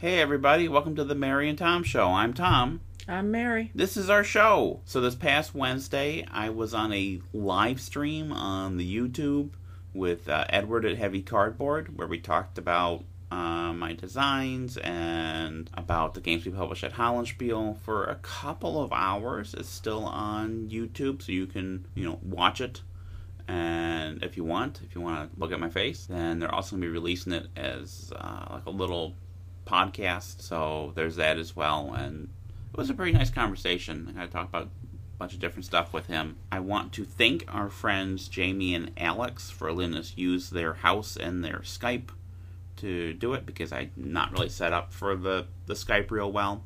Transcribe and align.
Hey 0.00 0.20
everybody, 0.20 0.68
welcome 0.68 0.94
to 0.94 1.02
the 1.02 1.16
Mary 1.16 1.48
and 1.48 1.58
Tom 1.58 1.82
Show. 1.82 2.06
I'm 2.06 2.32
Tom. 2.32 2.82
I'm 3.08 3.32
Mary. 3.32 3.72
This 3.74 3.96
is 3.96 4.08
our 4.08 4.22
show. 4.22 4.78
So 4.84 5.00
this 5.00 5.16
past 5.16 5.56
Wednesday, 5.56 6.24
I 6.30 6.50
was 6.50 6.72
on 6.72 6.92
a 6.92 7.20
live 7.32 7.80
stream 7.80 8.30
on 8.30 8.76
the 8.76 8.96
YouTube 8.96 9.54
with 9.92 10.28
uh, 10.28 10.44
Edward 10.50 10.84
at 10.84 10.98
Heavy 10.98 11.20
Cardboard, 11.20 11.98
where 11.98 12.06
we 12.06 12.20
talked 12.20 12.58
about 12.58 13.02
uh, 13.32 13.72
my 13.72 13.92
designs 13.92 14.76
and 14.76 15.68
about 15.74 16.14
the 16.14 16.20
games 16.20 16.46
we 16.46 16.52
publish 16.52 16.84
at 16.84 16.92
Hollandspiele 16.92 17.80
for 17.80 18.04
a 18.04 18.14
couple 18.22 18.80
of 18.80 18.92
hours. 18.92 19.52
It's 19.52 19.68
still 19.68 20.04
on 20.04 20.68
YouTube, 20.70 21.22
so 21.22 21.32
you 21.32 21.46
can 21.46 21.86
you 21.96 22.04
know 22.04 22.20
watch 22.22 22.60
it. 22.60 22.82
And 23.48 24.22
if 24.22 24.36
you 24.36 24.44
want, 24.44 24.80
if 24.86 24.94
you 24.94 25.00
want 25.00 25.28
to 25.28 25.40
look 25.40 25.50
at 25.50 25.58
my 25.58 25.70
face, 25.70 26.06
then 26.06 26.38
they're 26.38 26.54
also 26.54 26.76
going 26.76 26.82
to 26.82 26.86
be 26.86 26.92
releasing 26.92 27.32
it 27.32 27.48
as 27.56 28.12
uh, 28.14 28.46
like 28.48 28.66
a 28.66 28.70
little 28.70 29.16
podcast. 29.68 30.42
So 30.42 30.92
there's 30.94 31.16
that 31.16 31.38
as 31.38 31.54
well. 31.54 31.92
And 31.94 32.28
it 32.72 32.76
was 32.76 32.90
a 32.90 32.94
pretty 32.94 33.12
nice 33.12 33.30
conversation. 33.30 34.16
I 34.18 34.26
talked 34.26 34.48
about 34.48 34.64
a 34.64 35.18
bunch 35.18 35.34
of 35.34 35.40
different 35.40 35.66
stuff 35.66 35.92
with 35.92 36.06
him. 36.06 36.36
I 36.50 36.60
want 36.60 36.92
to 36.94 37.04
thank 37.04 37.44
our 37.48 37.68
friends 37.68 38.28
Jamie 38.28 38.74
and 38.74 38.92
Alex 38.96 39.50
for 39.50 39.72
letting 39.72 39.96
us 39.96 40.14
use 40.16 40.50
their 40.50 40.74
house 40.74 41.16
and 41.16 41.44
their 41.44 41.58
Skype 41.58 42.10
to 42.76 43.12
do 43.12 43.34
it 43.34 43.44
because 43.44 43.72
I'm 43.72 43.90
not 43.96 44.32
really 44.32 44.48
set 44.48 44.72
up 44.72 44.92
for 44.92 45.16
the, 45.16 45.46
the 45.66 45.74
Skype 45.74 46.10
real 46.10 46.30
well. 46.30 46.62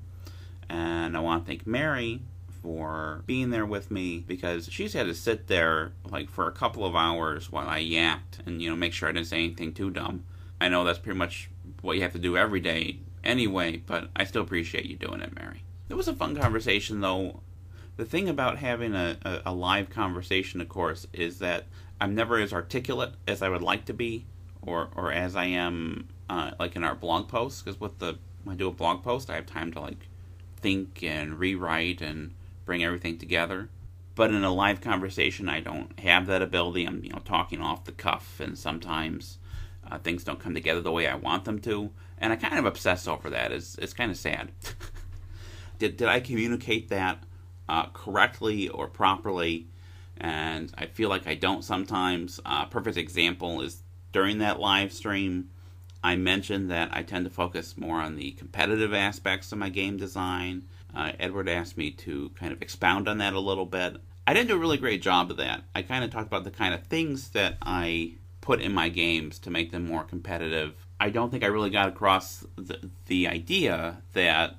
And 0.68 1.16
I 1.16 1.20
want 1.20 1.44
to 1.44 1.48
thank 1.48 1.66
Mary 1.66 2.22
for 2.62 3.22
being 3.26 3.50
there 3.50 3.66
with 3.66 3.90
me 3.90 4.18
because 4.26 4.70
she's 4.70 4.92
had 4.92 5.06
to 5.06 5.14
sit 5.14 5.48
there 5.48 5.92
like 6.08 6.30
for 6.30 6.46
a 6.46 6.52
couple 6.52 6.86
of 6.86 6.94
hours 6.94 7.50
while 7.50 7.68
I 7.68 7.78
yapped 7.78 8.38
and 8.46 8.62
you 8.62 8.70
know 8.70 8.76
make 8.76 8.92
sure 8.92 9.08
I 9.08 9.12
didn't 9.12 9.26
say 9.26 9.38
anything 9.38 9.74
too 9.74 9.90
dumb. 9.90 10.24
I 10.60 10.68
know 10.68 10.84
that's 10.84 11.00
pretty 11.00 11.18
much 11.18 11.50
what 11.80 11.96
you 11.96 12.02
have 12.02 12.12
to 12.12 12.18
do 12.18 12.36
every 12.36 12.60
day 12.60 12.98
anyway, 13.24 13.76
but 13.76 14.10
I 14.16 14.24
still 14.24 14.42
appreciate 14.42 14.86
you 14.86 14.96
doing 14.96 15.20
it, 15.20 15.34
Mary. 15.34 15.62
It 15.88 15.94
was 15.94 16.08
a 16.08 16.14
fun 16.14 16.36
conversation, 16.36 17.00
though. 17.00 17.40
The 17.96 18.04
thing 18.04 18.28
about 18.28 18.58
having 18.58 18.94
a, 18.94 19.18
a, 19.24 19.42
a 19.46 19.54
live 19.54 19.90
conversation, 19.90 20.60
of 20.60 20.68
course, 20.68 21.06
is 21.12 21.38
that 21.40 21.66
I'm 22.00 22.14
never 22.14 22.38
as 22.38 22.52
articulate 22.52 23.12
as 23.28 23.42
I 23.42 23.48
would 23.48 23.62
like 23.62 23.84
to 23.86 23.94
be, 23.94 24.24
or 24.62 24.88
or 24.96 25.12
as 25.12 25.36
I 25.36 25.44
am 25.44 26.08
uh, 26.28 26.52
like 26.58 26.74
in 26.74 26.84
our 26.84 26.94
blog 26.94 27.28
posts. 27.28 27.62
Because 27.62 27.78
with 27.78 27.98
the 27.98 28.18
when 28.44 28.54
I 28.54 28.56
do 28.56 28.68
a 28.68 28.72
blog 28.72 29.02
post, 29.02 29.30
I 29.30 29.34
have 29.34 29.46
time 29.46 29.72
to 29.72 29.80
like 29.80 30.08
think 30.56 31.02
and 31.02 31.38
rewrite 31.38 32.00
and 32.00 32.32
bring 32.64 32.82
everything 32.82 33.18
together. 33.18 33.68
But 34.14 34.30
in 34.30 34.44
a 34.44 34.52
live 34.52 34.80
conversation, 34.80 35.48
I 35.48 35.60
don't 35.60 35.98
have 36.00 36.26
that 36.26 36.42
ability. 36.42 36.86
I'm 36.86 37.04
you 37.04 37.10
know 37.10 37.20
talking 37.24 37.60
off 37.60 37.84
the 37.84 37.92
cuff, 37.92 38.40
and 38.40 38.58
sometimes 38.58 39.38
uh, 39.90 39.98
things 39.98 40.24
don't 40.24 40.40
come 40.40 40.54
together 40.54 40.80
the 40.80 40.92
way 40.92 41.06
I 41.06 41.14
want 41.14 41.44
them 41.44 41.58
to, 41.60 41.90
and 42.18 42.32
I 42.32 42.36
kind 42.36 42.58
of 42.58 42.66
obsess 42.66 43.06
over 43.08 43.30
that. 43.30 43.52
It's 43.52 43.76
it's 43.78 43.92
kind 43.92 44.10
of 44.10 44.16
sad. 44.16 44.52
did 45.78 45.96
did 45.96 46.08
I 46.08 46.20
communicate 46.20 46.88
that 46.88 47.22
uh, 47.68 47.86
correctly 47.86 48.68
or 48.68 48.88
properly? 48.88 49.66
And 50.18 50.72
I 50.76 50.86
feel 50.86 51.08
like 51.08 51.26
I 51.26 51.34
don't 51.34 51.64
sometimes. 51.64 52.38
Uh, 52.44 52.66
perfect 52.66 52.96
example 52.96 53.60
is 53.60 53.82
during 54.12 54.38
that 54.38 54.60
live 54.60 54.92
stream. 54.92 55.50
I 56.04 56.16
mentioned 56.16 56.70
that 56.70 56.90
I 56.92 57.02
tend 57.02 57.24
to 57.24 57.30
focus 57.30 57.76
more 57.76 58.00
on 58.00 58.16
the 58.16 58.32
competitive 58.32 58.92
aspects 58.92 59.52
of 59.52 59.58
my 59.58 59.68
game 59.68 59.96
design. 59.96 60.64
Uh, 60.94 61.12
Edward 61.18 61.48
asked 61.48 61.78
me 61.78 61.90
to 61.92 62.30
kind 62.30 62.52
of 62.52 62.60
expound 62.60 63.08
on 63.08 63.18
that 63.18 63.34
a 63.34 63.40
little 63.40 63.66
bit. 63.66 63.96
I 64.26 64.34
didn't 64.34 64.48
do 64.48 64.56
a 64.56 64.58
really 64.58 64.78
great 64.78 65.02
job 65.02 65.30
of 65.30 65.36
that. 65.38 65.62
I 65.74 65.82
kind 65.82 66.04
of 66.04 66.10
talked 66.10 66.26
about 66.26 66.44
the 66.44 66.50
kind 66.50 66.74
of 66.74 66.84
things 66.86 67.30
that 67.30 67.56
I 67.62 68.14
put 68.42 68.60
in 68.60 68.74
my 68.74 68.90
games 68.90 69.38
to 69.38 69.50
make 69.50 69.70
them 69.70 69.86
more 69.86 70.04
competitive. 70.04 70.74
I 71.00 71.08
don't 71.08 71.30
think 71.30 71.42
I 71.42 71.46
really 71.46 71.70
got 71.70 71.88
across 71.88 72.44
the, 72.56 72.90
the 73.06 73.26
idea 73.26 74.02
that 74.12 74.56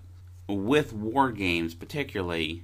with 0.48 0.92
war 0.94 1.32
games, 1.32 1.76
particularly, 1.76 2.64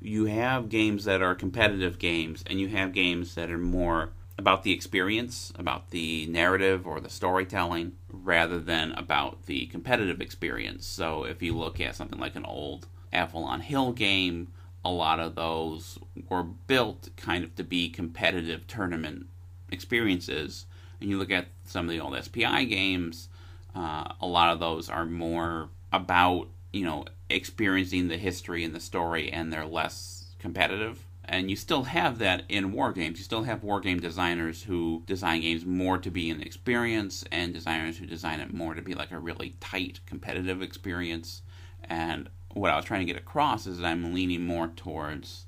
you 0.00 0.26
have 0.26 0.68
games 0.68 1.04
that 1.06 1.22
are 1.22 1.34
competitive 1.34 1.98
games, 1.98 2.44
and 2.46 2.60
you 2.60 2.68
have 2.68 2.92
games 2.92 3.34
that 3.34 3.50
are 3.50 3.58
more 3.58 4.10
about 4.36 4.62
the 4.62 4.72
experience, 4.72 5.52
about 5.56 5.90
the 5.90 6.26
narrative 6.26 6.86
or 6.86 7.00
the 7.00 7.08
storytelling, 7.08 7.92
rather 8.12 8.58
than 8.60 8.92
about 8.92 9.46
the 9.46 9.66
competitive 9.66 10.20
experience. 10.20 10.86
So 10.86 11.24
if 11.24 11.42
you 11.42 11.56
look 11.56 11.80
at 11.80 11.96
something 11.96 12.20
like 12.20 12.36
an 12.36 12.44
old 12.44 12.86
Avalon 13.12 13.60
Hill 13.60 13.92
game, 13.92 14.48
a 14.84 14.90
lot 14.90 15.20
of 15.20 15.36
those 15.36 15.98
were 16.28 16.42
built 16.42 17.08
kind 17.16 17.44
of 17.44 17.54
to 17.56 17.64
be 17.64 17.88
competitive 17.88 18.66
tournament 18.66 19.26
experiences. 19.74 20.66
And 21.00 21.10
you 21.10 21.18
look 21.18 21.30
at 21.30 21.48
some 21.64 21.86
of 21.86 21.90
the 21.90 22.00
old 22.00 22.16
SPI 22.22 22.64
games, 22.64 23.28
uh, 23.74 24.12
a 24.20 24.26
lot 24.26 24.52
of 24.52 24.60
those 24.60 24.88
are 24.88 25.04
more 25.04 25.68
about, 25.92 26.48
you 26.72 26.84
know, 26.84 27.04
experiencing 27.28 28.08
the 28.08 28.16
history 28.16 28.64
and 28.64 28.74
the 28.74 28.80
story, 28.80 29.30
and 29.30 29.52
they're 29.52 29.66
less 29.66 30.26
competitive. 30.38 31.04
And 31.26 31.50
you 31.50 31.56
still 31.56 31.84
have 31.84 32.18
that 32.18 32.44
in 32.48 32.72
war 32.72 32.92
games. 32.92 33.18
You 33.18 33.24
still 33.24 33.44
have 33.44 33.64
war 33.64 33.80
game 33.80 33.98
designers 33.98 34.64
who 34.64 35.02
design 35.06 35.40
games 35.40 35.64
more 35.64 35.98
to 35.98 36.10
be 36.10 36.30
an 36.30 36.42
experience, 36.42 37.24
and 37.32 37.52
designers 37.52 37.98
who 37.98 38.06
design 38.06 38.40
it 38.40 38.52
more 38.52 38.74
to 38.74 38.82
be 38.82 38.94
like 38.94 39.10
a 39.10 39.18
really 39.18 39.54
tight 39.60 40.00
competitive 40.06 40.62
experience. 40.62 41.42
And 41.84 42.28
what 42.52 42.70
I 42.70 42.76
was 42.76 42.84
trying 42.84 43.00
to 43.00 43.12
get 43.12 43.20
across 43.20 43.66
is 43.66 43.78
that 43.78 43.86
I'm 43.86 44.14
leaning 44.14 44.46
more 44.46 44.68
towards 44.68 45.46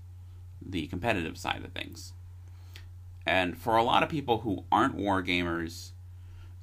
the 0.65 0.87
competitive 0.89 1.39
side 1.39 1.65
of 1.65 1.73
things. 1.73 2.13
And 3.27 3.59
for 3.59 3.77
a 3.77 3.83
lot 3.83 4.03
of 4.03 4.09
people 4.09 4.39
who 4.39 4.65
aren't 4.71 4.95
war 4.95 5.23
gamers, 5.23 5.91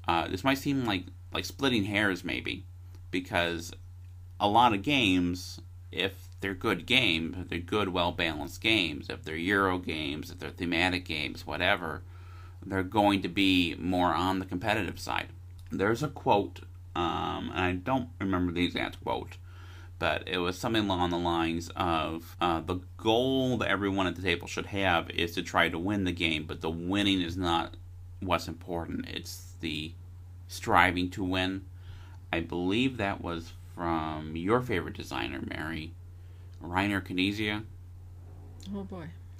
uh, 0.08 0.28
this 0.28 0.44
might 0.44 0.58
seem 0.58 0.86
like 0.86 1.04
like 1.34 1.46
splitting 1.46 1.86
hairs, 1.86 2.24
maybe, 2.24 2.64
because 3.12 3.74
a 4.40 4.48
lot 4.48 4.74
of 4.74 4.84
games, 4.84 5.60
if 5.92 6.28
they're 6.42 6.54
good 6.54 6.86
games, 6.86 7.36
if 7.40 7.50
they're 7.50 7.60
good, 7.60 7.90
well 7.90 8.12
balanced 8.12 8.62
games, 8.62 9.10
if 9.10 9.24
they're 9.24 9.36
Euro 9.36 9.80
games, 9.80 10.30
if 10.30 10.40
they're 10.40 10.52
thematic 10.52 11.06
games, 11.06 11.46
whatever, 11.46 12.02
they're 12.66 12.84
going 12.84 13.22
to 13.24 13.28
be 13.28 13.76
more 13.80 14.14
on 14.14 14.40
the 14.40 14.46
competitive 14.46 15.00
side. 15.00 15.28
There's 15.72 16.04
a 16.04 16.08
quote, 16.08 16.60
um, 16.96 17.52
and 17.54 17.60
I 17.60 17.72
don't 17.74 18.10
remember 18.20 18.52
the 18.52 18.64
exact 18.64 19.04
quote, 19.04 19.38
but 20.04 20.28
it 20.28 20.38
was 20.38 20.58
something 20.58 20.84
along 20.84 21.12
the 21.12 21.18
lines 21.18 21.72
of 21.78 22.36
uh, 22.42 22.60
the 22.60 22.82
goal 22.98 23.56
that 23.56 23.70
everyone 23.70 24.06
at 24.06 24.18
the 24.18 24.22
table 24.22 24.50
should 24.50 24.66
have 24.66 25.10
is 25.12 25.32
to 25.32 25.42
try 25.42 25.70
to 25.70 25.80
win 25.80 26.04
the 26.04 26.12
game, 26.12 26.44
but 26.44 26.60
the 26.60 26.70
winning 26.70 27.22
is 27.22 27.38
not 27.38 27.78
what's 28.20 28.50
important. 28.50 29.08
It's 29.08 29.54
the 29.62 29.94
striving 30.50 31.10
to 31.12 31.24
win. 31.24 31.64
I 32.34 32.42
believe 32.42 32.98
that 32.98 33.22
was 33.22 33.54
from 33.74 34.36
your 34.36 34.60
favorite 34.60 34.98
designer, 34.98 35.40
Mary, 35.42 35.94
Reiner 36.62 37.02
Knizia. 37.02 37.64
Oh 38.76 38.84
boy. 38.84 39.08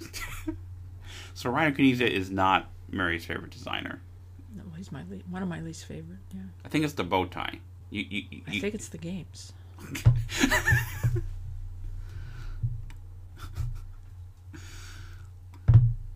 so 1.34 1.52
Reiner 1.52 1.76
Knizia 1.76 2.08
is 2.08 2.30
not 2.30 2.70
Mary's 2.90 3.26
favorite 3.26 3.50
designer. 3.50 4.00
No, 4.56 4.62
he's 4.78 4.90
my 4.90 5.02
le- 5.10 5.18
one 5.28 5.42
of 5.42 5.48
my 5.50 5.60
least 5.60 5.84
favorite. 5.84 6.20
Yeah. 6.32 6.40
I 6.64 6.68
think 6.68 6.86
it's 6.86 6.94
the 6.94 7.04
bow 7.04 7.26
tie. 7.26 7.60
You, 7.90 8.06
you, 8.08 8.22
you, 8.30 8.42
I 8.48 8.60
think 8.60 8.74
it's 8.74 8.88
the 8.88 8.96
games. 8.96 9.52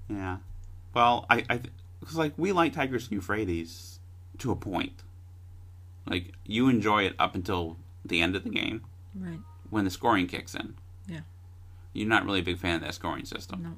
yeah. 0.09 0.39
Well, 0.95 1.27
I, 1.31 1.45
I, 1.49 1.61
cause 2.05 2.17
like 2.17 2.33
we 2.37 2.53
like 2.53 2.73
Tigris 2.75 3.05
and 3.05 3.12
Euphrates 3.12 4.01
to 4.39 4.51
a 4.51 4.56
point. 4.56 5.03
Like 6.06 6.33
you 6.47 6.69
enjoy 6.69 7.05
it 7.05 7.15
up 7.19 7.34
until 7.34 7.77
the 8.05 8.21
end 8.23 8.34
of 8.34 8.45
the 8.45 8.51
game, 8.51 8.83
Right. 9.15 9.41
when 9.71 9.85
the 9.85 9.91
scoring 9.91 10.27
kicks 10.27 10.55
in. 10.55 10.75
Yeah. 11.06 11.21
You're 11.93 12.09
not 12.09 12.25
really 12.25 12.41
a 12.41 12.45
big 12.45 12.59
fan 12.59 12.77
of 12.77 12.81
that 12.83 12.95
scoring 12.95 13.25
system. 13.25 13.62
No. 13.62 13.73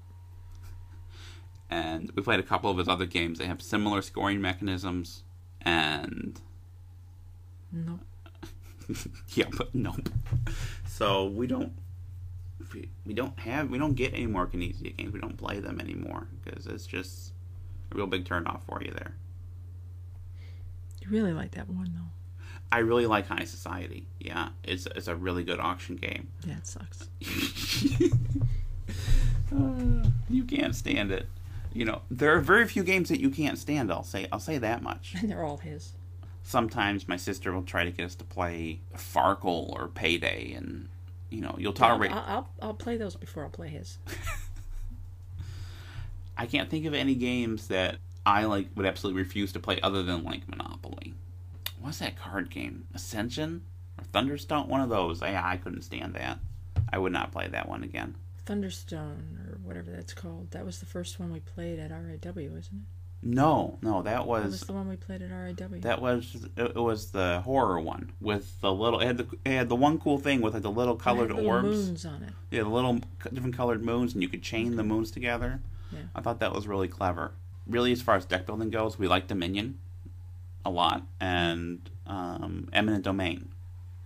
And 1.69 2.11
we 2.15 2.22
played 2.22 2.41
a 2.41 2.45
couple 2.45 2.71
of 2.71 2.78
his 2.78 2.89
other 2.89 3.07
games. 3.07 3.39
They 3.39 3.47
have 3.47 3.62
similar 3.62 4.03
scoring 4.03 4.41
mechanisms, 4.41 5.22
and 5.62 6.41
No. 7.72 8.01
yeah, 9.28 9.47
but 9.56 9.75
nope. 9.75 10.09
So 10.87 11.27
we 11.27 11.47
don't 11.47 11.72
we, 12.72 12.89
we 13.04 13.15
don't 13.15 13.39
have 13.41 13.71
we 13.71 13.78
don't 13.78 13.95
get 13.95 14.15
any 14.15 14.27
more 14.27 14.47
Knizia 14.47 14.97
games. 14.97 15.13
We 15.13 15.21
don't 15.21 15.37
play 15.37 15.60
them 15.60 15.81
anymore 15.81 16.28
because 16.45 16.66
it's 16.66 16.87
just 16.87 17.33
a 17.92 17.97
real 17.97 18.07
big 18.07 18.25
turn 18.25 18.47
off 18.47 18.65
for 18.66 18.83
you 18.83 18.92
there. 18.92 19.15
You 21.01 21.10
really 21.10 21.33
like 21.33 21.53
that 21.53 21.69
one 21.69 21.92
though. 21.95 22.10
I 22.72 22.78
really 22.78 23.07
like 23.07 23.27
High 23.27 23.45
Society. 23.45 24.07
Yeah, 24.21 24.51
it's 24.63 24.87
it's 24.87 25.09
a 25.09 25.16
really 25.16 25.42
good 25.42 25.59
auction 25.59 25.97
game. 25.97 26.28
Yeah, 26.47 26.59
it 26.59 26.66
sucks. 26.66 27.09
Uh, 29.53 30.04
you 30.28 30.45
can't 30.45 30.75
stand 30.75 31.10
it. 31.10 31.27
You 31.72 31.84
know, 31.84 32.03
there 32.10 32.34
are 32.37 32.41
very 32.41 32.66
few 32.66 32.83
games 32.83 33.09
that 33.09 33.21
you 33.21 33.31
can't 33.31 33.59
stand. 33.59 33.91
I'll 33.91 34.04
say 34.04 34.27
I'll 34.33 34.41
say 34.41 34.59
that 34.59 34.83
much. 34.83 35.15
And 35.19 35.31
they're 35.31 35.45
all 35.45 35.59
his. 35.59 35.92
Sometimes 36.51 37.07
my 37.07 37.17
sister 37.17 37.53
will 37.53 37.63
try 37.63 37.85
to 37.85 37.93
get 37.93 38.07
us 38.07 38.17
to 38.17 38.25
play 38.25 38.81
Farkle 38.97 39.71
or 39.71 39.87
Payday, 39.87 40.53
and 40.55 40.89
you 41.31 41.41
know 41.41 41.55
you'll 41.57 41.69
I'll, 41.69 41.75
tolerate. 41.75 42.11
I'll, 42.11 42.49
I'll 42.61 42.75
play 42.75 42.97
those 42.97 43.15
before 43.15 43.45
I'll 43.45 43.51
play 43.51 43.69
his. 43.69 43.99
I 46.37 46.47
can't 46.47 46.69
think 46.69 46.87
of 46.87 46.95
any 46.95 47.15
games 47.15 47.69
that 47.69 47.99
I 48.27 48.47
like 48.47 48.67
would 48.75 48.85
absolutely 48.85 49.23
refuse 49.23 49.53
to 49.53 49.61
play 49.61 49.81
other 49.81 50.03
than 50.03 50.25
like 50.25 50.49
Monopoly. 50.49 51.15
What's 51.81 52.01
that 52.01 52.17
card 52.17 52.51
game? 52.51 52.89
Ascension? 52.97 53.63
or 53.97 54.03
Thunderstone, 54.07 54.67
one 54.67 54.81
of 54.81 54.89
those. 54.89 55.23
I 55.23 55.53
I 55.53 55.57
couldn't 55.57 55.83
stand 55.83 56.15
that. 56.15 56.41
I 56.93 56.99
would 56.99 57.13
not 57.13 57.31
play 57.31 57.47
that 57.47 57.69
one 57.69 57.85
again. 57.85 58.17
Thunderstone 58.45 59.39
or 59.47 59.61
whatever 59.63 59.93
that's 59.93 60.15
called. 60.15 60.51
That 60.51 60.67
was 60.67 60.81
the 60.81 60.87
first 60.87 61.21
one 61.21 61.33
we 61.33 61.39
played 61.39 61.79
at 61.79 61.93
RIW, 61.93 62.59
isn't 62.59 62.59
it? 62.59 63.00
No, 63.22 63.78
no, 63.83 64.01
that 64.03 64.11
That 64.13 64.27
was 64.27 64.45
was 64.45 64.61
the 64.63 64.72
one 64.72 64.89
we 64.89 64.97
played 64.97 65.21
at 65.21 65.31
RIW. 65.31 65.83
that 65.83 66.01
was 66.01 66.47
it 66.57 66.75
was 66.75 67.11
the 67.11 67.43
horror 67.45 67.78
one 67.78 68.13
with 68.21 68.59
the 68.63 68.72
little. 68.72 69.01
It 69.01 69.07
had 69.07 69.19
the 69.19 69.27
it 69.45 69.51
had 69.53 69.69
the 69.69 69.77
one 69.77 69.99
cool 69.99 70.19
thing 70.19 70.41
with 70.41 70.55
like 70.55 70.63
the 70.63 70.71
little 70.71 70.95
It 70.95 70.99
had 71.01 71.05
colored 71.05 71.31
little 71.33 71.47
orbs. 71.47 71.67
moons 71.69 72.07
on 72.07 72.22
it. 72.22 72.33
Yeah, 72.51 72.63
the 72.63 72.71
little 72.71 73.01
different 73.33 73.55
colored 73.57 73.84
moons, 73.84 74.15
and 74.15 74.22
you 74.22 74.28
could 74.28 74.43
chain 74.43 74.77
the 74.77 74.83
moons 74.83 75.11
together. 75.11 75.61
Yeah. 75.93 75.99
I 76.15 76.22
thought 76.22 76.41
that 76.41 76.53
was 76.55 76.67
really 76.67 76.89
clever. 76.89 77.33
Really, 77.67 77.93
as 77.93 78.01
far 78.01 78.17
as 78.17 78.25
deck 78.25 78.47
building 78.47 78.71
goes, 78.71 78.99
we 78.99 79.07
like 79.07 79.27
Dominion 79.27 79.78
a 80.65 80.71
lot, 80.71 81.03
and 81.21 81.91
um, 82.07 82.69
Eminent 82.73 83.05
Domain 83.05 83.51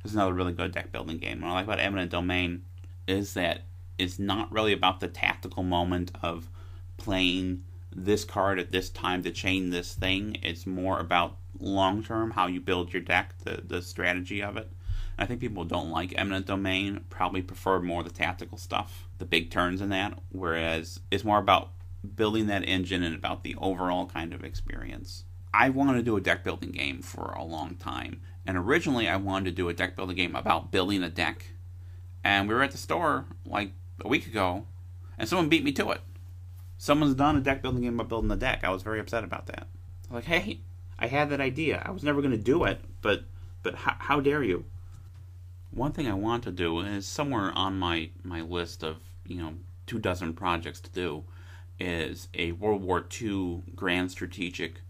is 0.04 0.14
another 0.14 0.32
really 0.34 0.52
good 0.52 0.72
deck 0.72 0.90
building 0.92 1.18
game. 1.18 1.40
What 1.40 1.50
I 1.50 1.52
like 1.52 1.64
about 1.66 1.78
Eminent 1.80 2.10
Domain 2.10 2.64
is 3.06 3.34
that 3.34 3.60
it's 3.96 4.18
not 4.18 4.50
really 4.50 4.72
about 4.72 4.98
the 5.00 5.08
tactical 5.08 5.62
moment 5.62 6.10
of 6.20 6.48
playing 6.96 7.62
this 7.94 8.24
card 8.24 8.58
at 8.58 8.72
this 8.72 8.90
time 8.90 9.22
to 9.22 9.30
chain 9.30 9.70
this 9.70 9.94
thing. 9.94 10.36
It's 10.42 10.66
more 10.66 10.98
about 10.98 11.36
long 11.58 12.02
term 12.02 12.32
how 12.32 12.46
you 12.46 12.60
build 12.60 12.92
your 12.92 13.02
deck, 13.02 13.34
the 13.44 13.62
the 13.64 13.82
strategy 13.82 14.42
of 14.42 14.56
it. 14.56 14.70
I 15.16 15.26
think 15.26 15.40
people 15.40 15.64
don't 15.64 15.90
like 15.90 16.12
Eminent 16.16 16.46
Domain, 16.46 17.04
probably 17.08 17.42
prefer 17.42 17.78
more 17.78 18.02
the 18.02 18.10
tactical 18.10 18.58
stuff, 18.58 19.06
the 19.18 19.24
big 19.24 19.50
turns 19.50 19.80
in 19.80 19.90
that, 19.90 20.18
whereas 20.30 20.98
it's 21.10 21.24
more 21.24 21.38
about 21.38 21.70
building 22.16 22.48
that 22.48 22.68
engine 22.68 23.02
and 23.02 23.14
about 23.14 23.44
the 23.44 23.54
overall 23.56 24.06
kind 24.06 24.34
of 24.34 24.44
experience. 24.44 25.24
I 25.52 25.70
wanted 25.70 25.94
to 25.94 26.02
do 26.02 26.16
a 26.16 26.20
deck 26.20 26.42
building 26.42 26.72
game 26.72 27.00
for 27.00 27.30
a 27.30 27.44
long 27.44 27.76
time, 27.76 28.22
and 28.44 28.56
originally 28.56 29.08
I 29.08 29.16
wanted 29.16 29.44
to 29.44 29.50
do 29.52 29.68
a 29.68 29.74
deck 29.74 29.94
building 29.94 30.16
game 30.16 30.34
about 30.34 30.72
building 30.72 31.02
a 31.04 31.08
deck. 31.08 31.46
And 32.24 32.48
we 32.48 32.54
were 32.54 32.62
at 32.62 32.72
the 32.72 32.78
store 32.78 33.26
like 33.46 33.70
a 34.04 34.08
week 34.08 34.26
ago, 34.26 34.66
and 35.16 35.28
someone 35.28 35.48
beat 35.48 35.62
me 35.62 35.70
to 35.72 35.90
it. 35.92 36.00
Someone's 36.78 37.14
done 37.14 37.36
a 37.36 37.40
deck 37.40 37.62
building 37.62 37.82
game 37.82 37.94
about 37.94 38.08
building 38.08 38.28
the 38.28 38.36
deck. 38.36 38.64
I 38.64 38.70
was 38.70 38.82
very 38.82 39.00
upset 39.00 39.24
about 39.24 39.46
that. 39.46 39.68
Like, 40.10 40.24
hey, 40.24 40.60
I 40.98 41.06
had 41.06 41.30
that 41.30 41.40
idea. 41.40 41.82
I 41.84 41.90
was 41.90 42.02
never 42.02 42.20
going 42.20 42.32
to 42.32 42.38
do 42.38 42.64
it, 42.64 42.80
but 43.00 43.24
but 43.62 43.74
how, 43.74 43.96
how 43.98 44.20
dare 44.20 44.42
you? 44.42 44.64
One 45.70 45.92
thing 45.92 46.06
I 46.06 46.14
want 46.14 46.44
to 46.44 46.52
do 46.52 46.80
is 46.80 47.06
somewhere 47.06 47.52
on 47.52 47.78
my 47.78 48.10
my 48.22 48.42
list 48.42 48.82
of 48.82 48.98
you 49.26 49.38
know 49.38 49.54
two 49.86 49.98
dozen 49.98 50.34
projects 50.34 50.80
to 50.80 50.90
do 50.90 51.24
is 51.80 52.28
a 52.34 52.52
World 52.52 52.82
War 52.82 53.04
II 53.20 53.62
grand 53.74 54.10
strategic 54.10 54.80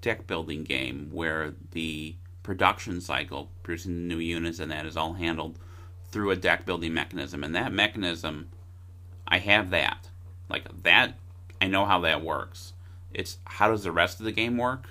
deck 0.00 0.26
building 0.26 0.64
game 0.64 1.08
where 1.12 1.54
the 1.72 2.16
production 2.42 3.00
cycle, 3.00 3.50
producing 3.62 3.96
the 3.96 4.14
new 4.14 4.20
units, 4.20 4.60
and 4.60 4.70
that 4.70 4.86
is 4.86 4.96
all 4.96 5.14
handled 5.14 5.58
through 6.10 6.30
a 6.30 6.36
deck 6.36 6.64
building 6.64 6.94
mechanism. 6.94 7.42
And 7.42 7.54
that 7.54 7.72
mechanism, 7.72 8.48
I 9.26 9.38
have 9.38 9.70
that. 9.70 10.08
Like 10.48 10.82
that, 10.82 11.18
I 11.60 11.66
know 11.66 11.84
how 11.84 12.00
that 12.00 12.22
works. 12.22 12.72
It's 13.12 13.38
how 13.44 13.70
does 13.70 13.84
the 13.84 13.92
rest 13.92 14.20
of 14.20 14.26
the 14.26 14.32
game 14.32 14.56
work? 14.56 14.88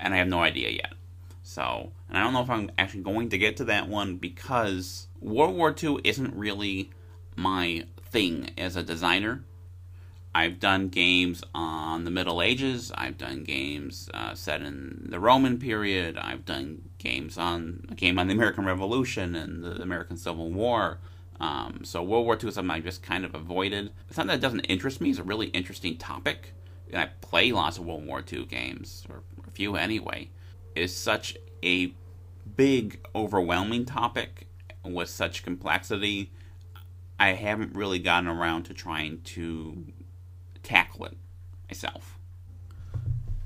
And 0.00 0.14
I 0.14 0.16
have 0.16 0.28
no 0.28 0.40
idea 0.40 0.70
yet. 0.70 0.94
So, 1.42 1.92
and 2.08 2.16
I 2.16 2.22
don't 2.22 2.32
know 2.32 2.42
if 2.42 2.50
I'm 2.50 2.70
actually 2.78 3.02
going 3.02 3.28
to 3.30 3.38
get 3.38 3.56
to 3.58 3.64
that 3.64 3.88
one 3.88 4.16
because 4.16 5.08
World 5.20 5.56
War 5.56 5.74
II 5.82 5.98
isn't 6.04 6.34
really 6.34 6.90
my 7.36 7.86
thing 8.02 8.50
as 8.56 8.76
a 8.76 8.82
designer. 8.82 9.44
I've 10.34 10.60
done 10.60 10.88
games 10.88 11.42
on 11.54 12.04
the 12.04 12.10
Middle 12.10 12.40
Ages. 12.40 12.92
I've 12.94 13.18
done 13.18 13.42
games 13.42 14.08
uh, 14.14 14.34
set 14.34 14.62
in 14.62 15.08
the 15.10 15.18
Roman 15.18 15.58
period. 15.58 16.16
I've 16.16 16.44
done 16.44 16.88
games 16.98 17.36
on 17.36 17.84
a 17.90 17.94
game 17.94 18.18
on 18.18 18.28
the 18.28 18.34
American 18.34 18.64
Revolution 18.64 19.34
and 19.34 19.64
the 19.64 19.82
American 19.82 20.16
Civil 20.16 20.50
War. 20.50 20.98
Um, 21.40 21.80
so 21.84 22.02
World 22.02 22.26
War 22.26 22.38
II 22.40 22.50
is 22.50 22.54
something 22.54 22.70
I 22.70 22.80
just 22.80 23.02
kind 23.02 23.24
of 23.24 23.34
avoided. 23.34 23.92
It's 24.06 24.16
something 24.16 24.28
that 24.28 24.38
it 24.38 24.42
doesn't 24.42 24.60
interest 24.60 25.00
me. 25.00 25.10
It's 25.10 25.18
a 25.18 25.22
really 25.22 25.46
interesting 25.48 25.96
topic, 25.96 26.52
and 26.92 27.00
I 27.00 27.06
play 27.22 27.50
lots 27.50 27.78
of 27.78 27.86
World 27.86 28.06
War 28.06 28.22
II 28.30 28.44
games, 28.44 29.06
or 29.08 29.22
a 29.46 29.50
few 29.50 29.76
anyway. 29.76 30.30
It's 30.74 30.92
such 30.92 31.36
a 31.64 31.94
big, 32.56 33.00
overwhelming 33.14 33.86
topic 33.86 34.46
with 34.84 35.08
such 35.08 35.42
complexity. 35.42 36.30
I 37.18 37.32
haven't 37.32 37.74
really 37.74 37.98
gotten 37.98 38.28
around 38.28 38.64
to 38.64 38.74
trying 38.74 39.22
to 39.22 39.86
tackle 40.62 41.06
it 41.06 41.16
myself. 41.68 42.18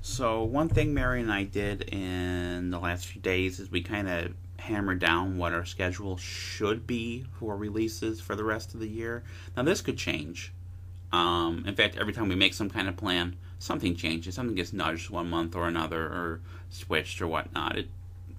So, 0.01 0.43
one 0.43 0.69
thing 0.69 0.93
Mary 0.93 1.19
and 1.19 1.31
I 1.31 1.43
did 1.43 1.81
in 1.81 2.69
the 2.69 2.79
last 2.79 3.07
few 3.07 3.21
days 3.21 3.59
is 3.59 3.71
we 3.71 3.81
kind 3.81 4.07
of 4.07 4.33
hammered 4.65 4.99
down 4.99 5.37
what 5.37 5.53
our 5.53 5.65
schedule 5.65 6.17
should 6.17 6.85
be 6.85 7.25
for 7.39 7.55
releases 7.55 8.19
for 8.19 8.35
the 8.35 8.43
rest 8.43 8.73
of 8.73 8.79
the 8.79 8.87
year. 8.87 9.23
Now, 9.55 9.63
this 9.63 9.81
could 9.81 9.97
change. 9.97 10.51
Um, 11.11 11.63
in 11.65 11.75
fact, 11.75 11.97
every 11.97 12.13
time 12.13 12.27
we 12.27 12.35
make 12.35 12.53
some 12.53 12.69
kind 12.69 12.87
of 12.87 12.97
plan, 12.97 13.35
something 13.59 13.95
changes. 13.95 14.35
Something 14.35 14.55
gets 14.55 14.73
nudged 14.73 15.09
one 15.09 15.29
month 15.29 15.55
or 15.55 15.67
another, 15.67 16.01
or 16.03 16.41
switched 16.69 17.21
or 17.21 17.27
whatnot. 17.27 17.77
It, 17.77 17.87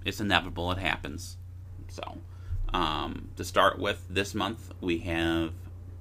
it's 0.05 0.19
inevitable. 0.19 0.71
It 0.71 0.77
happens. 0.77 1.37
So, 1.89 2.17
um, 2.73 3.29
to 3.35 3.43
start 3.43 3.79
with, 3.79 4.05
this 4.09 4.35
month 4.35 4.73
we 4.81 4.99
have 4.99 5.53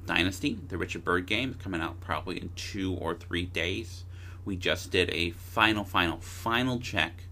Dynasty, 0.06 0.58
the 0.69 0.76
Richard 0.76 1.05
Bird 1.05 1.26
game, 1.26 1.55
coming 1.55 1.81
out 1.81 2.00
probably 2.00 2.40
in 2.40 2.50
two 2.56 2.94
or 2.94 3.14
three 3.14 3.46
days. 3.46 4.05
We 4.44 4.56
just 4.56 4.90
did 4.90 5.11
a 5.11 5.31
final, 5.31 5.84
final, 5.84 6.19
final 6.19 6.79
check 6.79 7.25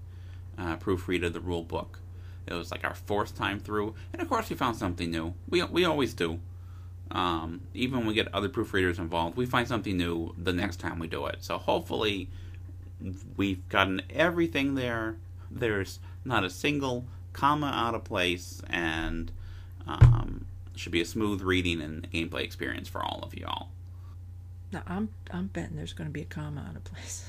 uh, 0.59 0.77
proofread 0.77 1.25
of 1.25 1.33
the 1.33 1.41
rule 1.41 1.63
book. 1.63 2.01
It 2.47 2.55
was 2.55 2.71
like 2.71 2.85
our 2.85 2.95
fourth 2.95 3.37
time 3.37 3.59
through, 3.59 3.95
and 4.13 4.21
of 4.21 4.29
course 4.29 4.51
we 4.51 4.57
found 4.57 4.77
something 4.77 5.11
new. 5.11 5.35
We 5.49 5.63
we 5.65 5.85
always 5.85 6.15
do. 6.15 6.41
Um, 7.11 7.61
even 7.75 7.99
when 7.99 8.07
we 8.09 8.15
get 8.15 8.33
other 8.35 8.49
proofreaders 8.49 8.99
involved, 8.99 9.37
we 9.37 9.47
find 9.47 9.69
something 9.69 9.97
new 9.97 10.35
the 10.37 10.53
next 10.53 10.81
time 10.81 10.99
we 10.99 11.07
do 11.07 11.27
it. 11.27 11.39
So 11.41 11.59
hopefully, 11.59 12.29
we've 13.37 13.67
gotten 13.69 14.03
everything 14.11 14.75
there. 14.75 15.17
There's 15.51 16.01
not 16.25 16.45
a 16.45 16.51
single 16.51 17.05
comma 17.33 17.67
out 17.67 17.95
of 17.95 18.05
place, 18.05 18.63
and 18.69 19.31
um, 19.87 20.47
should 20.75 20.93
be 20.93 21.01
a 21.01 21.05
smooth 21.05 21.43
reading 21.43 21.81
and 21.81 22.11
gameplay 22.11 22.43
experience 22.43 22.89
for 22.89 23.03
all 23.03 23.21
of 23.23 23.35
y'all. 23.35 23.69
Now 24.73 24.83
I'm 24.87 25.09
I'm 25.31 25.47
betting 25.49 25.77
there's 25.77 25.93
going 25.93 26.09
to 26.09 26.13
be 26.13 26.23
a 26.23 26.27
comma 26.27 26.67
out 26.69 26.77
of 26.77 26.85
place. 26.85 27.29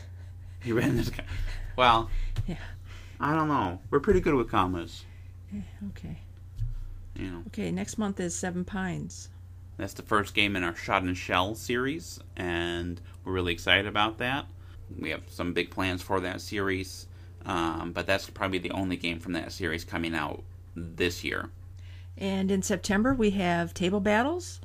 You 0.63 0.75
read 0.75 0.97
this? 0.97 1.11
Well, 1.75 2.09
Yeah. 2.47 2.55
I 3.19 3.33
don't 3.35 3.47
know. 3.47 3.79
We're 3.89 3.99
pretty 3.99 4.19
good 4.19 4.33
with 4.35 4.49
commas. 4.49 5.05
Okay. 5.91 6.19
You 7.15 7.31
know, 7.31 7.43
Okay. 7.47 7.71
Next 7.71 7.97
month 7.97 8.19
is 8.19 8.35
Seven 8.35 8.65
Pines. 8.65 9.29
that's 9.77 9.93
the 9.93 10.01
first 10.01 10.33
game 10.33 10.55
in 10.55 10.63
our 10.63 10.75
Shot 10.75 11.03
and 11.03 11.17
Shell 11.17 11.55
series, 11.55 12.19
and 12.35 12.99
we're 13.23 13.33
really 13.33 13.53
excited 13.53 13.87
about 13.87 14.17
that. 14.17 14.45
We 14.99 15.09
have 15.11 15.23
some 15.29 15.53
big 15.53 15.71
plans 15.71 16.01
for 16.01 16.19
that 16.21 16.41
series, 16.41 17.07
um, 17.45 17.91
but 17.93 18.05
that's 18.05 18.29
probably 18.29 18.59
the 18.59 18.71
only 18.71 18.97
game 18.97 19.19
from 19.19 19.33
that 19.33 19.51
series 19.51 19.83
coming 19.83 20.13
out 20.13 20.43
this 20.75 21.23
year. 21.23 21.49
And 22.17 22.51
in 22.51 22.61
September 22.61 23.13
we 23.13 23.31
have 23.31 23.73
Table 23.73 23.99
Battles 23.99 24.59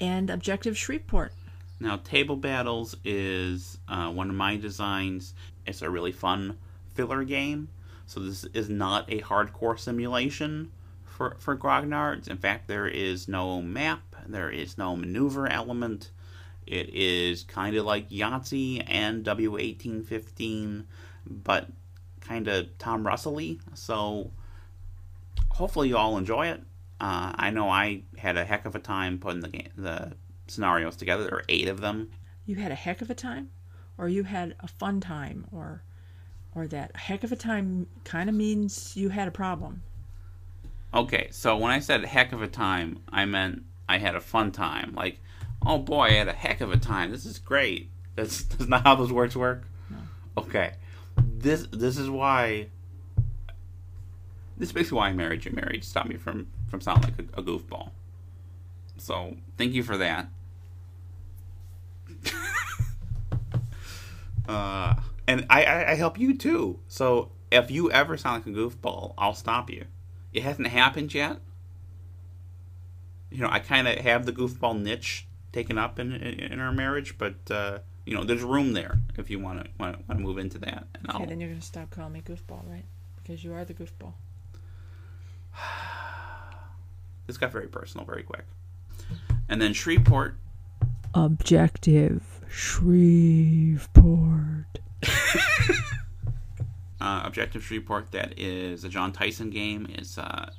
and 0.00 0.28
Objective 0.30 0.76
Shreveport. 0.76 1.32
Now, 1.80 1.96
Table 1.96 2.36
Battles 2.36 2.96
is 3.04 3.78
uh, 3.88 4.10
one 4.10 4.30
of 4.30 4.36
my 4.36 4.56
designs. 4.56 5.34
It's 5.66 5.82
a 5.82 5.90
really 5.90 6.12
fun 6.12 6.56
filler 6.94 7.24
game. 7.24 7.68
So 8.06 8.20
this 8.20 8.44
is 8.44 8.68
not 8.68 9.10
a 9.10 9.20
hardcore 9.20 9.78
simulation 9.78 10.70
for 11.04 11.36
for 11.38 11.56
Grognards. 11.56 12.28
In 12.28 12.36
fact, 12.36 12.68
there 12.68 12.86
is 12.86 13.28
no 13.28 13.62
map. 13.62 14.02
There 14.26 14.50
is 14.50 14.76
no 14.76 14.96
maneuver 14.96 15.48
element. 15.48 16.10
It 16.66 16.90
is 16.94 17.44
kind 17.44 17.76
of 17.76 17.84
like 17.84 18.08
Yahtzee 18.10 18.84
and 18.86 19.24
W1815, 19.24 20.84
but 21.26 21.68
kind 22.20 22.48
of 22.48 22.76
Tom 22.78 23.06
Russell-y. 23.06 23.58
So 23.74 24.30
hopefully 25.50 25.88
you 25.88 25.96
all 25.96 26.16
enjoy 26.16 26.48
it. 26.48 26.62
Uh, 27.00 27.32
I 27.34 27.50
know 27.50 27.68
I 27.68 28.02
had 28.16 28.36
a 28.36 28.44
heck 28.44 28.64
of 28.64 28.74
a 28.74 28.78
time 28.78 29.18
putting 29.18 29.40
the 29.40 29.48
game, 29.48 29.68
the 29.76 30.16
scenarios 30.46 30.96
together. 30.96 31.24
There 31.24 31.34
are 31.34 31.44
eight 31.48 31.68
of 31.68 31.80
them. 31.80 32.10
You 32.46 32.56
had 32.56 32.72
a 32.72 32.76
heck 32.76 33.02
of 33.02 33.10
a 33.10 33.14
time, 33.14 33.50
or 33.98 34.08
you 34.08 34.24
had 34.24 34.54
a 34.60 34.68
fun 34.68 35.00
time, 35.00 35.46
or 35.52 35.82
or 36.54 36.66
that 36.68 36.92
a 36.94 36.98
heck 36.98 37.24
of 37.24 37.32
a 37.32 37.36
time 37.36 37.86
kind 38.04 38.28
of 38.28 38.34
means 38.34 38.96
you 38.96 39.08
had 39.08 39.28
a 39.28 39.30
problem. 39.30 39.82
Okay, 40.92 41.28
so 41.30 41.56
when 41.56 41.72
I 41.72 41.80
said 41.80 42.04
heck 42.04 42.32
of 42.32 42.40
a 42.40 42.46
time, 42.46 43.00
I 43.10 43.24
meant 43.24 43.64
I 43.88 43.98
had 43.98 44.14
a 44.14 44.20
fun 44.20 44.52
time. 44.52 44.94
Like, 44.94 45.18
oh 45.66 45.78
boy, 45.78 46.02
I 46.02 46.12
had 46.12 46.28
a 46.28 46.32
heck 46.32 46.60
of 46.60 46.72
a 46.72 46.76
time. 46.76 47.10
This 47.10 47.26
is 47.26 47.38
great. 47.38 47.90
That's, 48.14 48.42
that's 48.44 48.68
not 48.68 48.84
how 48.84 48.94
those 48.94 49.12
words 49.12 49.36
work. 49.36 49.64
Okay, 50.36 50.74
this 51.16 51.66
this 51.70 51.96
is 51.96 52.10
why. 52.10 52.66
This 54.56 54.68
is 54.68 54.72
basically 54.72 54.96
why 54.98 55.08
I 55.08 55.12
married 55.12 55.44
you, 55.44 55.52
Married 55.52 55.82
to 55.82 55.88
stop 55.88 56.06
me 56.06 56.16
from 56.16 56.48
from 56.68 56.80
sounding 56.80 57.04
like 57.10 57.28
a, 57.36 57.40
a 57.40 57.42
goofball. 57.42 57.90
So 58.96 59.36
thank 59.56 59.72
you 59.74 59.82
for 59.82 59.96
that. 59.96 60.28
uh, 64.48 64.94
and 65.26 65.46
I, 65.50 65.64
I 65.64 65.90
I 65.92 65.94
help 65.94 66.18
you 66.18 66.36
too. 66.36 66.80
So 66.88 67.32
if 67.50 67.70
you 67.70 67.90
ever 67.90 68.16
sound 68.16 68.46
like 68.46 68.54
a 68.54 68.58
goofball, 68.58 69.14
I'll 69.16 69.34
stop 69.34 69.70
you. 69.70 69.84
it 70.32 70.42
hasn't 70.42 70.68
happened 70.68 71.14
yet. 71.14 71.38
You 73.30 73.40
know, 73.40 73.48
I 73.50 73.58
kind 73.58 73.88
of 73.88 73.96
have 73.98 74.26
the 74.26 74.32
goofball 74.32 74.80
niche 74.80 75.26
taken 75.52 75.78
up 75.78 75.98
in 75.98 76.12
in 76.12 76.60
our 76.60 76.72
marriage, 76.72 77.16
but 77.18 77.34
uh, 77.50 77.78
you 78.04 78.14
know, 78.14 78.24
there's 78.24 78.42
room 78.42 78.72
there 78.72 78.98
if 79.16 79.30
you 79.30 79.38
want 79.38 79.64
to 79.64 79.70
want 79.78 80.08
to 80.08 80.14
move 80.14 80.38
into 80.38 80.58
that. 80.58 80.86
And 80.94 81.08
Okay, 81.08 81.22
I'll, 81.22 81.26
then 81.26 81.40
you're 81.40 81.50
gonna 81.50 81.62
stop 81.62 81.90
calling 81.90 82.12
me 82.12 82.22
goofball, 82.22 82.68
right? 82.68 82.84
Because 83.16 83.42
you 83.42 83.52
are 83.54 83.64
the 83.64 83.74
goofball. 83.74 84.14
this 87.26 87.36
got 87.36 87.52
very 87.52 87.68
personal 87.68 88.04
very 88.06 88.22
quick. 88.22 88.44
And 89.48 89.60
then 89.60 89.72
Shreveport, 89.72 90.36
Objective 91.14 92.22
Shreveport. 92.48 94.33
Uh, 97.14 97.22
Objective 97.24 97.62
Shreveport, 97.62 98.10
that 98.10 98.36
is 98.36 98.82
a 98.82 98.88
John 98.88 99.12
Tyson 99.12 99.50
game. 99.50 99.86
It's 99.88 100.18
uh, 100.18 100.50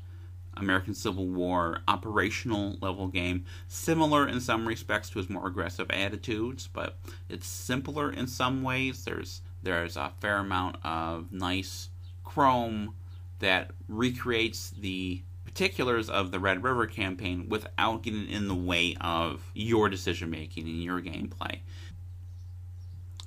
American 0.55 0.93
Civil 0.93 1.27
War 1.27 1.79
operational 1.85 2.77
level 2.81 3.09
game, 3.09 3.43
similar 3.67 4.25
in 4.25 4.39
some 4.39 4.65
respects 4.65 5.09
to 5.09 5.19
his 5.19 5.29
more 5.29 5.47
aggressive 5.47 5.91
attitudes, 5.91 6.69
but 6.71 6.97
it's 7.27 7.45
simpler 7.45 8.09
in 8.09 8.27
some 8.27 8.63
ways. 8.63 9.03
There's 9.03 9.41
there's 9.63 9.97
a 9.97 10.13
fair 10.21 10.38
amount 10.38 10.77
of 10.81 11.33
nice 11.33 11.89
chrome 12.24 12.93
that 13.39 13.71
recreates 13.89 14.69
the 14.69 15.24
particulars 15.43 16.09
of 16.09 16.31
the 16.31 16.39
Red 16.39 16.63
River 16.63 16.88
campaign 16.88 17.50
without 17.50 18.03
getting 18.03 18.29
in 18.29 18.47
the 18.47 18.55
way 18.55 18.95
of 19.01 19.51
your 19.53 19.89
decision 19.89 20.29
making 20.29 20.69
and 20.69 20.81
your 20.81 21.01
gameplay. 21.01 21.59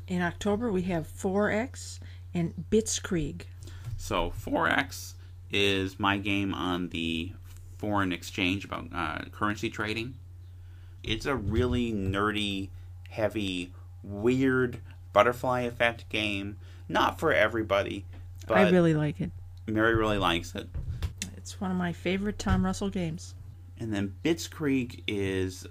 In 0.07 0.23
October, 0.23 0.73
we 0.73 0.83
have 0.83 1.07
For-Ex 1.07 2.01
and 2.35 2.53
Bitskrieg. 2.71 3.43
So 3.97 4.31
For-Ex 4.31 5.15
is 5.51 5.99
my 5.99 6.19
game 6.19 6.55
on 6.55 6.89
the 6.91 7.33
foreign 7.79 8.13
exchange 8.13 8.65
about 8.65 8.89
uh, 8.95 9.19
currency 9.31 9.71
trading. 9.71 10.15
It's 11.03 11.27
a 11.27 11.35
really 11.35 11.93
nerdy, 11.93 12.71
heavy, 13.09 13.73
weird 14.03 14.81
butterfly 15.13 15.63
effect 15.63 16.09
game. 16.09 16.59
Not 16.89 17.19
for 17.19 17.33
everybody, 17.33 18.07
but 18.47 18.57
I 18.57 18.71
really 18.71 18.95
like 18.95 19.21
it. 19.21 19.31
Mary 19.67 19.95
really 19.95 20.19
likes 20.19 20.55
it. 20.55 20.69
It's 21.37 21.61
one 21.61 21.71
of 21.71 21.77
my 21.77 21.93
favorite 21.93 22.39
Tom 22.39 22.65
Russell 22.65 22.89
games. 22.89 23.35
And 23.79 23.93
then 23.93 24.15
Bitskrieg 24.25 25.03
is 25.07 25.67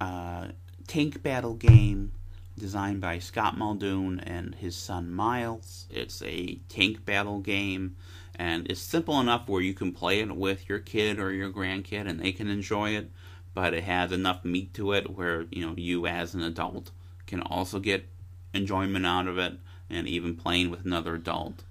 a 0.00 0.50
tank 0.86 1.22
battle 1.22 1.54
game 1.54 2.12
designed 2.58 3.00
by 3.00 3.18
Scott 3.18 3.56
Muldoon 3.56 4.20
and 4.20 4.54
his 4.54 4.76
son 4.76 5.10
Miles. 5.12 5.86
It's 5.90 6.22
a 6.22 6.56
tank 6.68 7.04
battle 7.04 7.40
game 7.40 7.96
and 8.36 8.70
it's 8.70 8.80
simple 8.80 9.20
enough 9.20 9.48
where 9.48 9.62
you 9.62 9.74
can 9.74 9.92
play 9.92 10.20
it 10.20 10.34
with 10.34 10.68
your 10.68 10.78
kid 10.78 11.18
or 11.18 11.32
your 11.32 11.50
grandkid 11.50 12.08
and 12.08 12.20
they 12.20 12.32
can 12.32 12.48
enjoy 12.48 12.90
it, 12.90 13.10
but 13.54 13.74
it 13.74 13.84
has 13.84 14.12
enough 14.12 14.44
meat 14.44 14.72
to 14.74 14.92
it 14.92 15.16
where, 15.16 15.46
you 15.50 15.66
know, 15.66 15.74
you 15.76 16.06
as 16.06 16.34
an 16.34 16.42
adult 16.42 16.90
can 17.26 17.42
also 17.42 17.78
get 17.78 18.08
enjoyment 18.54 19.06
out 19.06 19.26
of 19.26 19.38
it 19.38 19.58
and 19.88 20.08
even 20.08 20.36
playing 20.36 20.70
with 20.70 20.84
another 20.84 21.14
adult 21.14 21.64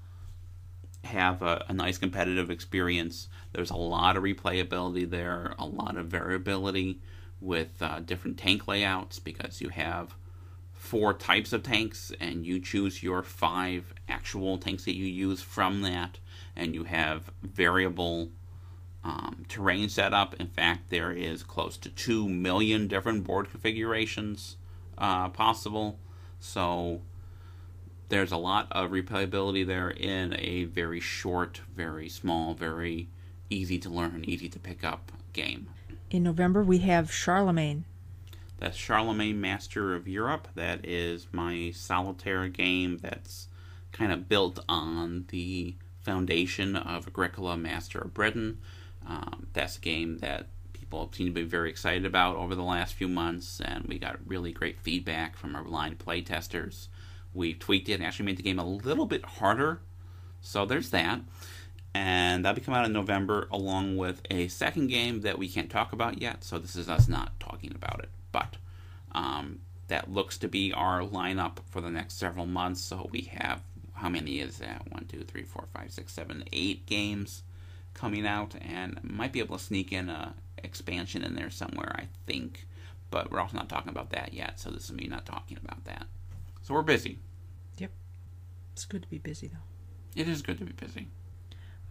have 1.04 1.42
a, 1.42 1.66
a, 1.70 1.74
nice 1.74 1.98
competitive 1.98 2.50
experience. 2.52 3.30
There's 3.54 3.72
a 3.72 3.78
lot 3.78 4.18
of 4.18 4.24
replayability 4.24 5.10
there, 5.10 5.56
a 5.58 5.66
lot 5.66 5.98
of 5.98 6.08
variability 6.08 7.00
with 7.42 7.82
uh, 7.82 8.00
different 8.02 8.38
tank 8.38 8.68
layouts 8.68 9.20
because 9.20 9.62
you 9.62 9.70
have 9.70 10.14
four 10.80 11.14
types 11.14 11.52
of 11.52 11.62
tanks 11.62 12.10
and 12.22 12.46
you 12.46 12.58
choose 12.58 13.04
your 13.04 13.22
five 13.22 13.94
actual 14.08 14.58
tanks 14.58 14.86
that 14.86 14.96
you 14.96 15.06
use 15.06 15.42
from 15.42 15.82
that, 15.82 16.20
and 16.56 16.74
you 16.74 16.86
have 16.86 17.30
variable 17.44 18.30
um, 19.04 19.46
terrain 19.50 19.90
setup. 19.90 20.34
In 20.40 20.48
fact, 20.48 20.90
there 20.90 21.12
is 21.12 21.44
close 21.44 21.78
to 21.78 21.90
2 21.90 22.30
million 22.30 22.88
different 22.88 23.26
board 23.26 23.52
configurations 23.52 24.56
uh, 24.98 25.28
possible. 25.30 26.00
So 26.40 27.02
there's 28.08 28.32
a 28.32 28.38
lot 28.38 28.68
of 28.72 28.92
replayability 28.92 29.68
there 29.68 29.90
in 29.90 30.34
a 30.40 30.64
very 30.64 31.02
short, 31.02 31.62
very 31.76 32.08
small, 32.08 32.54
very 32.54 33.10
easy 33.50 33.78
to 33.80 33.90
learn, 33.90 34.24
easy 34.26 34.48
to 34.48 34.60
pick 34.60 34.86
up 34.86 35.12
game. 35.34 35.70
In 36.10 36.24
November, 36.24 36.64
we 36.64 36.80
have 36.80 37.12
Charlemagne. 37.12 37.84
That's 38.60 38.78
Charlemagne 38.78 39.40
Master 39.40 39.96
of 39.96 40.08
Europe. 40.08 40.48
That 40.56 40.86
is 40.86 41.28
my 41.32 41.72
solitaire 41.74 42.48
game 42.50 42.98
that's 42.98 43.48
kind 43.92 44.12
of 44.12 44.30
built 44.30 44.60
on 44.68 45.26
the 45.30 45.76
foundation 46.02 46.76
of 46.76 47.08
Agricola 47.08 47.58
Master 47.58 48.00
of 48.00 48.14
Britain. 48.14 48.60
Um, 49.08 49.48
that's 49.54 49.78
a 49.78 49.82
game 49.82 50.20
that 50.20 50.48
people 50.74 51.10
seem 51.14 51.28
to 51.28 51.34
be 51.34 51.44
very 51.44 51.70
excited 51.70 52.06
about 52.06 52.36
over 52.36 52.54
the 52.54 52.64
last 52.64 52.94
few 52.94 53.08
months, 53.08 53.62
and 53.64 53.86
we 53.86 53.98
got 53.98 54.20
really 54.26 54.52
great 54.52 54.80
feedback 54.80 55.38
from 55.38 55.56
our 55.56 55.64
blind 55.64 56.00
play 56.00 56.22
testers 56.22 56.90
we 57.34 57.54
tweaked 57.54 57.90
it 57.90 57.94
and 57.94 58.04
actually 58.04 58.26
made 58.26 58.38
the 58.38 58.44
game 58.44 58.60
a 58.60 58.66
little 58.66 59.06
bit 59.06 59.26
harder. 59.26 59.82
So 60.42 60.66
there's 60.66 60.90
that. 60.92 61.22
And 61.94 62.46
that'll 62.46 62.56
be 62.56 62.62
coming 62.62 62.80
out 62.80 62.86
in 62.86 62.94
November 62.94 63.48
along 63.52 63.98
with 63.98 64.22
a 64.30 64.48
second 64.48 64.88
game 64.88 65.22
that 65.22 65.40
we 65.40 65.50
can't 65.50 65.70
talk 65.70 65.92
about 65.92 66.22
yet. 66.22 66.44
So 66.44 66.60
this 66.60 66.76
is 66.76 66.88
us 66.88 67.08
not 67.08 67.40
talking 67.40 67.74
about 67.74 68.00
it. 68.00 68.10
But 68.32 68.58
um, 69.14 69.60
that 69.88 70.12
looks 70.12 70.38
to 70.40 70.48
be 70.48 70.72
our 70.74 71.02
lineup 71.02 71.58
for 71.70 71.82
the 71.82 71.90
next 71.90 72.16
several 72.16 72.46
months. 72.46 72.82
So 72.82 73.10
we 73.12 73.22
have, 73.34 73.62
how 73.94 74.10
many 74.10 74.40
is 74.40 74.58
that? 74.60 74.92
One, 74.92 75.06
two, 75.06 75.24
three, 75.24 75.44
four, 75.44 75.66
five, 75.74 75.92
six, 75.92 76.14
seven, 76.14 76.44
eight 76.54 76.86
games 76.86 77.44
coming 77.94 78.26
out. 78.26 78.56
And 78.62 79.00
might 79.04 79.32
be 79.32 79.40
able 79.40 79.58
to 79.58 79.64
sneak 79.64 79.92
in 79.92 80.10
a 80.10 80.34
expansion 80.64 81.24
in 81.24 81.36
there 81.36 81.50
somewhere, 81.50 81.96
I 81.96 82.08
think. 82.26 82.68
But 83.12 83.32
we're 83.32 83.40
also 83.40 83.58
not 83.58 83.70
talking 83.70 83.90
about 83.90 84.12
that 84.12 84.34
yet. 84.34 84.60
So 84.60 84.70
this 84.70 84.86
is 84.86 84.92
me 84.92 85.08
not 85.08 85.26
talking 85.26 85.58
about 85.64 85.84
that. 85.86 86.06
So 86.62 86.74
we're 86.74 86.84
busy. 86.84 87.18
Yep. 87.78 87.92
It's 88.74 88.86
good 88.86 89.02
to 89.04 89.10
be 89.10 89.18
busy, 89.18 89.48
though. 89.48 90.22
It 90.22 90.28
is 90.28 90.42
good 90.42 90.60
to 90.60 90.66
be 90.66 90.74
busy. 90.74 91.08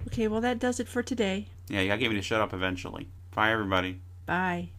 Okay, 0.07 0.29
well, 0.29 0.41
that 0.41 0.59
does 0.59 0.79
it 0.79 0.89
for 0.89 1.03
today. 1.03 1.49
Yeah, 1.69 1.81
you 1.81 1.89
gotta 1.89 2.01
get 2.01 2.11
me 2.11 2.17
to 2.17 2.23
shut 2.23 2.41
up 2.41 2.55
eventually. 2.55 3.09
Bye, 3.35 3.51
everybody. 3.51 4.01
Bye. 4.27 4.71